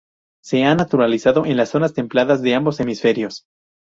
Se 0.43 0.63
ha 0.63 0.73
naturalizado 0.73 1.45
en 1.45 1.57
las 1.57 1.69
zonas 1.69 1.93
templadas 1.93 2.41
de 2.41 2.55
ambos 2.55 2.79
hemisferios. 2.79 3.43